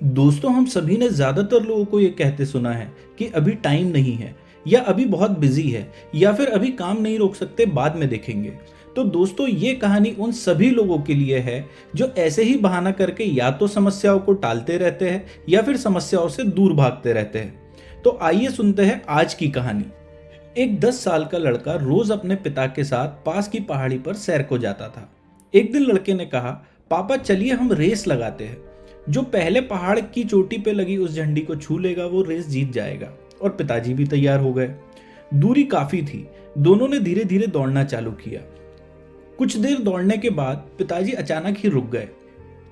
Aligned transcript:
दोस्तों, 0.00 0.52
हम 0.54 0.66
सभी 0.66 0.96
ने 0.96 1.08
ज़्यादातर 1.08 1.62
लोगों 1.62 1.84
को 1.84 1.98
ये 2.00 2.08
कहते 2.10 2.44
सुना 2.46 2.70
है 2.72 2.90
कि 3.18 3.26
अभी 3.28 3.52
टाइम 3.54 3.86
नहीं 3.86 4.12
है, 4.12 4.34
या 4.66 4.80
अभी 4.82 5.04
बहुत 5.04 5.30
बिज़ी 5.30 5.68
है, 5.70 5.86
या 6.14 6.32
फिर 6.32 6.48
अभी 6.48 6.70
काम 6.70 7.00
नहीं 7.02 7.18
रोक 7.18 7.34
सकते, 7.34 7.66
बाद 7.66 7.96
में 7.96 8.08
देखेंगे। 8.08 8.50
तो 8.96 9.04
दोस्तों, 9.06 9.48
ये 9.48 9.74
कहानी 9.74 10.10
उन 10.10 10.32
सभी 10.32 10.70
लोगों 10.70 10.98
के 10.98 11.14
लिए 11.14 11.38
है 11.38 11.64
जो 11.96 12.06
ऐसे 12.18 12.42
ही 12.42 12.54
बहाना 12.56 12.90
करके 12.92 13.24
या 13.24 13.50
तो 13.50 13.66
समस्याओं 13.66 14.18
को 14.18 14.32
टालते 14.34 14.78
रहते 14.78 15.10
हैं, 15.10 15.24
या 15.48 15.62
फिर 15.62 15.76
समस्याओं 15.76 16.28
से 16.28 16.44
दूर 16.44 16.72
भागते 16.72 17.12
रहते 17.12 17.38
हैं। 17.38 18.02
तो 18.02 18.18
आइए 18.22 18.48
सुनते 18.48 18.82
हैं 18.82 19.02
आज 19.08 19.34
की 19.34 19.48
कहानी। 19.50 19.84
एक 20.56 20.80
दस 20.80 21.04
साल 21.04 21.24
का 21.24 21.38
लड़का 21.38 21.74
रोज 21.76 22.10
अपने 22.12 22.34
पिता 22.36 22.66
के 22.66 22.84
साथ 22.84 23.24
पास 23.26 23.48
की 23.48 23.60
पहाड़ी 23.60 23.98
पर 23.98 24.14
सैर 24.14 24.42
को 24.42 24.58
जाता 24.58 24.88
था। 24.88 25.08
एक 25.54 25.72
दिन 25.72 25.82
लड़के 25.82 26.14
ने 26.14 26.26
कहा, 26.26 26.50
पापा, 26.90 27.16
चलिए 27.16 27.52
हम 27.52 27.72
रेस 27.72 28.06
लगाते 28.06 28.44
हैं। 28.44 28.69
जो 29.08 29.22
पहले 29.22 29.60
पहाड़ 29.60 30.00
की 30.00 30.24
चोटी 30.24 30.58
पे 30.58 30.72
लगी 30.72 30.96
उस 30.96 31.14
झंडी 31.14 31.40
को 31.40 31.56
छू 31.56 31.78
लेगा, 31.78 32.06
वो 32.06 32.22
रेस 32.22 32.48
जीत 32.48 32.72
जाएगा। 32.72 33.12
और 33.42 33.50
पिताजी 33.50 33.94
भी 33.94 34.06
तैयार 34.06 34.40
हो 34.40 34.52
गए। 34.52 34.74
दूरी 35.34 35.64
काफ़ी 35.64 36.02
थी। 36.02 36.28
दोनों 36.58 36.88
ने 36.88 37.00
धीरे 37.00 37.24
धीरे 37.24 37.46
दौड़ना 37.46 37.84
चालू 37.84 38.10
किया। 38.10 38.40
कुछ 39.38 39.56
देर 39.56 39.78
दौड़ने 39.78 40.18
के 40.18 40.30
बाद 40.30 40.68
पिताजी 40.78 41.12
अचानक 41.12 41.56
ही 41.58 41.68
रुक 41.68 41.90
गए। 41.90 42.08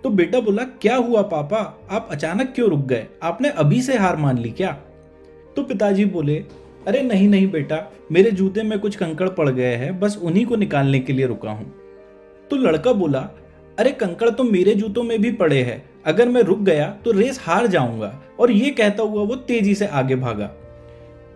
तो 0.04 0.10
बेटा 0.10 0.40
बोला, 0.40 0.62
क्या 0.62 0.96
हुआ 0.96 1.22
पापा? 1.22 1.86
आप 1.90 2.08
अचानक 2.10 2.52
क्यों 2.54 2.70
रुक 2.70 2.80
गए? 2.80 3.06
आपने 3.22 3.48
अभी 3.48 3.82
से 3.82 3.96
हार 3.98 4.16
मान 4.16 4.38
ली 4.38 4.50
क्या? 4.50 4.72
तो 5.56 5.62
पिताजी 5.62 6.04
बोले, 6.04 6.44
अरे 6.86 7.02
नहीं 7.02 7.28
नहीं 7.28 7.50
बेटा। 7.50 7.92
मेरे 8.12 8.30
जूते 8.30 8.62
में 8.62 8.78
कुछ 8.78 8.96
कंकड़ 8.96 9.28
पड़ 9.28 9.50
गए 9.50 9.74
हैं। 9.74 10.00
बस 10.00 10.18
उन्हीं 10.22 10.46
को 10.46 10.56
निकालने 10.56 11.00
के 11.00 11.12
लिए 11.12 11.26
रुका 11.26 11.50
हूँ। 11.50 11.74
तो 12.50 12.56
लड़का 12.56 12.92
बोला, 12.92 13.30
अरे 13.78 13.90
कंकड़ 13.90 14.30
तो 14.30 14.44
मेरे 14.44 14.74
जूतों 14.74 15.02
में 15.02 15.22
भी 15.22 15.32
पड़े 15.32 15.62
हैं। 15.62 15.90
अगर 16.08 16.28
मैं 16.28 16.42
रुक 16.42 16.58
गया 16.58 16.86
तो 17.04 17.12
रेस 17.12 17.40
हार 17.42 17.66
जाऊँगा। 17.66 18.14
और 18.40 18.50
ये 18.50 18.70
कहता 18.70 19.02
हुआ 19.02 19.22
वो 19.22 19.34
तेज़ी 19.36 19.74
से 19.74 19.86
आगे 19.86 20.16
भागा। 20.16 20.46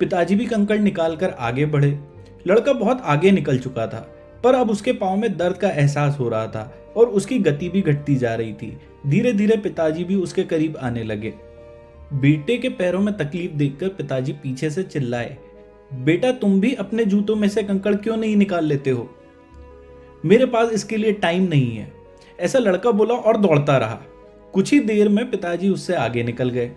पिताजी 0.00 0.34
भी 0.34 0.46
कंकड़ 0.46 0.78
निकाल 0.78 1.16
कर 1.16 1.30
आगे 1.30 1.66
बढ़े। 1.66 1.98
लड़का 2.46 2.72
बहुत 2.72 3.02
आगे 3.04 3.30
निकल 3.30 3.58
चुका 3.58 3.86
था, 3.86 4.00
पर 4.44 4.54
अब 4.54 4.70
उसके 4.70 4.92
पाँव 4.92 5.16
में 5.16 5.36
दर्द 5.36 5.56
का 5.56 5.68
एहसास 5.68 6.16
हो 6.20 6.28
रहा 6.28 6.46
था 6.46 6.72
और 6.96 7.06
उसकी 7.06 7.38
गति 7.38 7.68
भी 7.68 7.80
घटती 7.80 8.16
जा 8.16 8.34
रही 8.34 8.52
थी। 8.52 8.76
धीरे 9.06 9.32
धीरे 9.32 9.56
पिताजी 9.56 10.04
भी 10.04 10.14
उसके 10.14 10.42
करीब 10.42 10.76
आने 10.76 11.02
लगे। 11.02 11.32
बेटे 12.12 12.56
के 12.58 12.68
पैरों 12.68 13.00
में 13.00 13.16
तकलीफ़ 13.16 13.52
देखकर 13.52 13.88
पिताजी 13.88 14.32
पीछे 14.32 14.70
से 14.70 14.82
चिल्लाए, 14.82 15.36
बेटा, 15.94 16.30
तुम 16.32 16.60
भी 16.60 16.72
अपने 16.74 17.04
जूतों 17.04 17.36
में 17.36 17.48
से 17.48 17.62
कंकड़ 17.62 17.94
क्यों 17.94 18.16
नहीं 18.16 18.36
निकाल 18.36 18.64
लेते 18.64 18.90
हो? 18.90 19.08
मेरे 20.24 20.46
पास 20.46 20.72
इसके 20.72 20.96
लिए 20.96 21.12
टाइम 21.12 21.42
नहीं 21.42 21.76
है। 21.76 21.92
ऐसा 22.40 22.58
लड़का 22.58 22.90
बोला 22.90 23.14
और 23.14 23.36
दौड़ता 23.36 23.76
रहा। 23.76 24.00
कुछ 24.54 24.72
ही 24.72 24.78
देर 24.80 25.08
में 25.08 25.30
पिताजी 25.30 25.68
उससे 25.68 25.94
आगे 25.94 26.22
निकल 26.22 26.50
गए। 26.50 26.70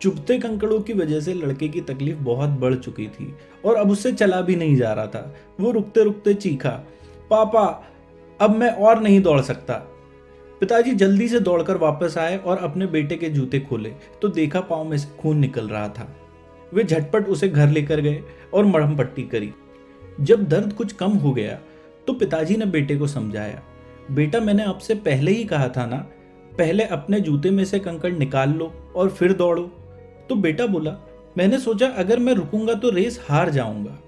चुभते 0.00 0.38
कंकड़ों 0.38 0.80
की 0.80 0.92
वजह 0.92 1.20
से 1.20 1.34
लड़के 1.34 1.68
की 1.68 1.80
तकलीफ़ 1.80 2.16
बहुत 2.18 2.50
बढ़ 2.60 2.74
चुकी 2.74 3.06
थी 3.08 3.32
और 3.64 3.76
अब 3.76 3.90
उससे 3.90 4.12
चला 4.12 4.40
भी 4.40 4.56
नहीं 4.56 4.76
जा 4.76 4.92
रहा 4.92 5.06
था। 5.06 5.34
वो 5.60 5.70
रुकते 5.70 6.04
रुकते 6.04 6.34
चीखा, 6.34 6.70
पापा, 7.30 7.64
अब 8.40 8.56
मैं 8.56 8.70
और 8.70 9.00
नहीं 9.02 9.20
दौड़ 9.22 9.40
सकता। 9.40 9.74
पिताजी 10.60 10.92
जल्दी 10.94 11.28
से 11.28 11.40
दौड़कर 11.40 11.76
वापस 11.76 12.16
आए 12.18 12.36
और 12.36 12.58
अपने 12.58 12.86
बेटे 12.86 13.16
के 13.16 13.28
जूते 13.28 13.60
खोले 13.60 13.90
तो 14.22 14.28
देखा 14.30 14.60
पाँव 14.62 14.84
में 14.84 14.96
से 14.98 15.08
खून 15.18 15.38
निकल 15.38 15.68
रहा 15.68 15.88
था। 15.88 16.08
वे 16.72 16.84
झटपट 16.84 17.28
उसे 17.28 17.48
घर 17.48 17.68
लेकर 17.68 18.00
गए 18.00 18.22
और 18.54 18.64
मरहम 18.64 18.96
पट्टी 18.96 19.22
करी। 19.24 19.52
जब 20.20 20.44
दर्द 20.44 20.72
कुछ 20.72 20.92
कम 20.92 21.12
हो 21.14 21.32
गया 21.32 21.58
तो 22.06 22.12
पिताजी 22.12 22.56
ने 22.56 22.66
बेटे 22.66 22.96
को 22.96 23.06
समझाया, 23.06 23.62
बेटा, 24.10 24.40
मैंने 24.40 24.64
आपसे 24.64 24.94
पहले 24.96 25.32
ही 25.32 25.44
कहा 25.44 25.68
था 25.68 25.86
ना 25.86 26.06
पहले 26.58 26.84
अपने 26.86 27.20
जूते 27.20 27.50
में 27.50 27.64
से 27.64 27.78
कंकड़ 27.78 28.12
निकाल 28.12 28.50
लो 28.50 28.72
और 28.96 29.08
फिर 29.10 29.32
दौड़ो। 29.32 29.62
तो 30.28 30.34
बेटा 30.36 30.66
बोला, 30.66 30.96
मैंने 31.36 31.58
सोचा 31.58 31.86
अगर 31.88 32.18
मैं 32.18 32.34
रुकूँगा 32.34 32.74
तो 32.74 32.90
रेस 32.90 33.20
हार 33.28 33.50
जाऊँगा। 33.50 33.98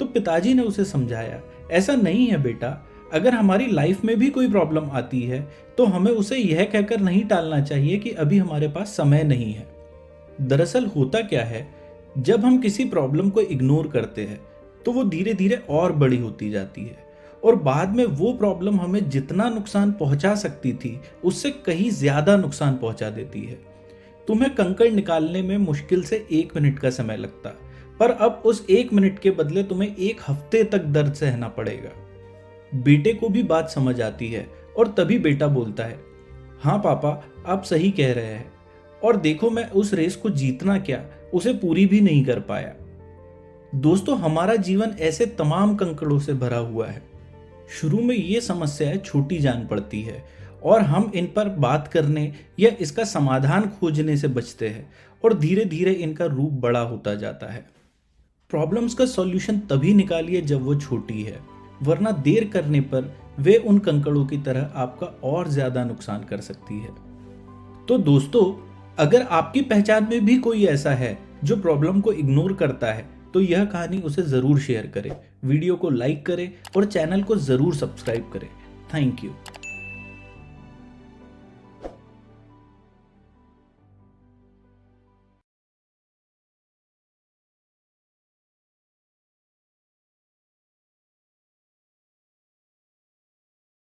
तो 0.00 0.04
पिताजी 0.04 0.54
ने 0.54 0.62
उसे 0.62 0.84
समझाया, 0.84 1.40
ऐसा 1.70 1.94
नहीं 1.94 2.26
है 2.26 2.42
बेटा, 2.42 2.80
अगर 3.12 3.34
हमारी 3.34 3.66
लाइफ 3.66 4.04
में 4.04 4.18
भी 4.18 4.30
कोई 4.30 4.48
प्रॉब्लम 4.50 4.90
आती 4.90 5.20
है 5.22 5.40
तो 5.78 5.84
हमें 5.86 6.10
उसे 6.12 6.36
यह 6.36 6.64
कहकर 6.64 7.00
नहीं 7.00 7.22
टालना 7.24 7.60
चाहिए 7.60 7.98
कि 7.98 8.10
अभी 8.12 8.38
हमारे 8.38 8.68
पास 8.68 8.96
समय 8.96 9.22
नहीं 9.24 9.52
है। 9.52 9.66
दरअसल 10.40 10.86
होता 10.86 11.20
क्या 11.22 11.44
है, 11.44 11.66
जब 12.18 12.44
हम 12.44 12.58
किसी 12.58 12.84
प्रॉब्लम 12.86 13.30
को 13.30 13.40
इग्नोर 13.42 13.88
करते 13.88 14.22
हैं 14.22 14.40
तो 14.84 14.92
वो 14.92 15.04
धीरे 15.04 15.34
धीरे 15.34 15.56
और 15.70 15.92
बड़ी 15.94 16.16
होती 16.18 16.50
जाती 16.50 16.82
है। 16.82 16.96
और 17.44 17.56
बाद 17.56 17.94
में 17.96 18.04
वो 18.04 18.32
प्रॉब्लम 18.32 18.80
हमें 18.80 19.08
जितना 19.10 19.48
नुकसान 19.48 19.92
पहुँचा 19.92 20.34
सकती 20.34 20.72
थी, 20.72 21.00
उससे 21.24 21.50
कहीं 21.66 21.90
ज़्यादा 21.90 22.36
नुकसान 22.36 22.76
पहुँचा 22.76 23.10
देती 23.10 23.40
है। 23.40 23.58
तुम्हें 24.28 24.54
कंकड़ 24.54 24.90
निकालने 24.90 25.42
में 25.42 25.56
मुश्किल 25.58 26.04
से 26.04 26.26
एक 26.32 26.56
मिनट 26.56 26.78
का 26.78 26.90
समय 26.90 27.16
लगता, 27.16 27.50
पर 28.00 28.10
अब 28.10 28.42
उस 28.44 28.64
एक 28.70 28.92
मिनट 28.92 29.18
के 29.18 29.30
बदले 29.32 29.62
तुम्हें 29.62 29.94
एक 29.96 30.20
हफ़्ते 30.28 30.64
तक 30.64 30.84
दर्द 30.86 31.12
सहना 31.14 31.48
पड़ेगा। 31.48 31.90
बेटे 32.72 33.12
को 33.12 33.28
भी 33.28 33.42
बात 33.42 33.70
समझ 33.70 34.00
आती 34.00 34.28
है 34.28 34.46
और 34.78 34.88
तभी 34.88 35.18
बेटा 35.18 35.46
बोलता 35.48 35.84
है 35.84 35.98
हाँ 36.60 36.78
पापा, 36.78 37.10
आप 37.46 37.62
सही 37.62 37.90
कह 37.90 38.12
रहे 38.12 38.24
हैं, 38.24 38.52
और 39.02 39.16
देखो 39.16 39.50
मैं 39.50 39.68
उस 39.70 39.92
रेस 39.94 40.16
को 40.16 40.30
जीतना 40.30 40.78
क्या, 40.78 41.04
उसे 41.34 41.52
पूरी 41.54 41.84
भी 41.86 42.00
नहीं 42.00 42.24
कर 42.24 42.40
पाया। 42.40 42.74
दोस्तों, 43.74 44.18
हमारा 44.18 44.54
जीवन 44.56 44.94
ऐसे 45.00 45.26
तमाम 45.28 45.74
कंकड़ों 45.76 46.18
से 46.18 46.34
भरा 46.34 46.58
हुआ 46.58 46.86
है। 46.86 47.02
शुरू 47.70 48.00
में 48.00 48.14
ये 48.14 48.40
समस्याएँ 48.40 48.98
छोटी 48.98 49.38
जान 49.38 49.66
पड़ती 49.66 50.02
है 50.02 50.24
और 50.62 50.80
हम 50.80 51.10
इन 51.14 51.26
पर 51.26 51.48
बात 51.58 51.88
करने 51.88 52.32
या 52.60 52.70
इसका 52.80 53.04
समाधान 53.04 53.68
खोजने 53.70 54.16
से 54.16 54.28
बचते 54.28 54.68
हैं 54.68 54.90
और 55.24 55.34
धीरे 55.34 55.64
धीरे 55.64 55.92
इनका 55.92 56.24
रूप 56.26 56.52
बड़ा 56.52 56.80
होता 56.80 57.14
जाता 57.14 57.52
है। 57.52 57.64
प्रॉब्लम्स 58.50 58.94
का 58.94 59.06
सॉल्यूशन 59.06 59.58
तभी 59.60 59.94
निकालिए 59.94 60.40
जब 60.42 60.62
वो 60.62 60.74
छोटी 60.74 61.22
है, 61.22 61.38
वरना 61.82 62.10
देर 62.10 62.48
करने 62.48 62.80
पर 62.80 63.12
वे 63.38 63.56
उन 63.58 63.78
कंकड़ों 63.78 64.24
की 64.26 64.38
तरह 64.38 64.72
आपका 64.74 65.06
और 65.24 65.48
ज़्यादा 65.48 65.84
नुकसान 65.84 66.24
कर 66.24 66.40
सकती 66.40 66.80
है। 66.80 66.90
तो 67.88 67.98
दोस्तों, 67.98 68.44
अगर 68.98 69.22
आपकी 69.22 69.60
पहचान 69.62 70.06
में 70.10 70.24
भी 70.24 70.36
कोई 70.38 70.64
ऐसा 70.66 70.90
है 70.90 71.18
जो 71.44 71.56
प्रॉब्लम 71.56 72.00
को 72.00 72.12
इग्नोर 72.12 72.52
करता 72.52 72.92
है 72.92 73.08
तो 73.34 73.40
यह 73.40 73.64
कहानी 73.64 73.98
उसे 74.00 74.22
ज़रूर 74.24 74.58
शेयर 74.60 74.86
करें। 74.86 75.10
वीडियो 75.44 75.76
को 75.76 75.90
लाइक 75.90 76.24
करें 76.26 76.50
और 76.76 76.84
चैनल 76.86 77.22
को 77.22 77.36
ज़रूर 77.38 77.74
सब्सक्राइब 77.74 78.30
करें। 78.32 78.48
Thank 78.94 79.24
you 79.24 79.30